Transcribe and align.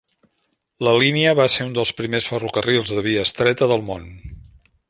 La 0.87 0.93
línia 1.03 1.33
va 1.41 1.45
ser 1.57 1.67
un 1.69 1.77
dels 1.77 1.93
primers 1.99 2.31
ferrocarrils 2.33 2.97
de 2.97 3.07
via 3.11 3.29
estreta 3.29 3.73
del 3.75 3.89
món. 3.93 4.13